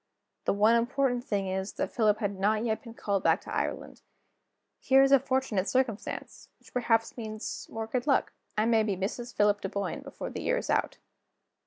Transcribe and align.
The 0.45 0.53
one 0.53 0.73
important 0.75 1.23
thing 1.23 1.45
is, 1.45 1.73
that 1.73 1.91
Philip 1.91 2.17
has 2.21 2.31
not 2.31 2.63
been 2.81 2.95
called 2.95 3.21
back 3.21 3.39
to 3.41 3.53
Ireland. 3.53 4.01
Here 4.79 5.03
is 5.03 5.11
a 5.11 5.19
fortunate 5.19 5.69
circumstance, 5.69 6.49
which 6.57 6.73
perhaps 6.73 7.15
means 7.17 7.67
more 7.69 7.85
good 7.85 8.07
luck. 8.07 8.33
I 8.57 8.65
may 8.65 8.81
be 8.81 8.97
Mrs. 8.97 9.31
Philip 9.31 9.61
Dunboyne 9.61 10.01
before 10.01 10.31
the 10.31 10.41
year 10.41 10.57
is 10.57 10.71
out. 10.71 10.97